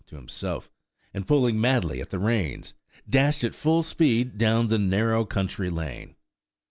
to 0.07 0.15
himself, 0.15 0.67
and 1.13 1.27
pulling 1.27 1.61
madly 1.61 2.01
at 2.01 2.09
the 2.09 2.17
reins, 2.17 2.73
dashed 3.07 3.43
at 3.43 3.53
full 3.53 3.83
speed 3.83 4.35
down 4.35 4.67
the 4.67 4.79
narrow 4.79 5.23
country 5.25 5.69
lane. 5.69 6.15